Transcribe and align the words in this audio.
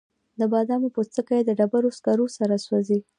د 0.39 0.41
بادامو 0.51 0.93
پوستکي 0.95 1.39
د 1.43 1.49
ډبرو 1.59 1.95
سکرو 1.97 2.25
سره 2.37 2.55
سوځي؟ 2.65 2.99